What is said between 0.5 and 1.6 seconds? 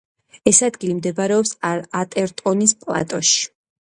ეს ადგილი მდებარეობს